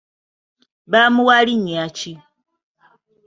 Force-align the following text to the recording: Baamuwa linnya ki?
Baamuwa 0.91 1.37
linnya 1.47 1.85
ki? 1.97 2.13